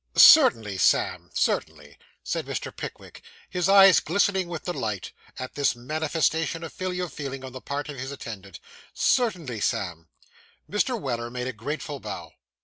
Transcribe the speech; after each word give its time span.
'Certainly, 0.15 0.79
Sam, 0.79 1.29
certainly,' 1.35 1.95
said 2.23 2.47
Mr. 2.47 2.75
Pickwick, 2.75 3.21
his 3.47 3.69
eyes 3.69 3.99
glistening 3.99 4.47
with 4.47 4.63
delight 4.65 5.11
at 5.37 5.53
this 5.53 5.75
manifestation 5.75 6.63
of 6.63 6.73
filial 6.73 7.07
feeling 7.07 7.43
on 7.45 7.51
the 7.51 7.61
part 7.61 7.87
of 7.87 7.99
his 7.99 8.11
attendant; 8.11 8.59
'certainly, 8.95 9.59
Sam.' 9.61 10.07
Mr. 10.67 10.99
Weller 10.99 11.29
made 11.29 11.45
a 11.45 11.53
grateful 11.53 11.99
bow. 11.99 12.31